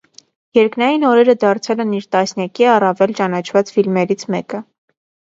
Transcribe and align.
Երկնային 0.57 1.03
օրերը 1.09 1.33
դարձել 1.43 1.83
են 1.83 1.91
իր 1.97 2.07
տասնյակի 2.15 2.65
առավել 2.77 3.13
ճանաչված 3.19 3.69
ֆիլմերից 3.75 4.25
մեկը։ 4.37 4.63